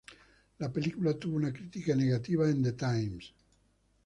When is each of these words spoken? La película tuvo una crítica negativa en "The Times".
La 0.57 0.73
película 0.73 1.13
tuvo 1.13 1.35
una 1.35 1.53
crítica 1.53 1.95
negativa 1.95 2.49
en 2.49 2.63
"The 2.63 2.71
Times". 2.71 3.33